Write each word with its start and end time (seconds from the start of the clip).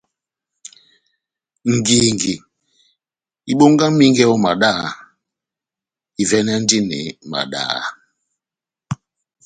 Ngingi 1.73 2.33
ibongamingɛ 3.51 4.23
ó 4.33 4.35
madá, 4.45 4.71
ivɛ́nɛndini 6.21 6.99
madaha. 7.31 7.81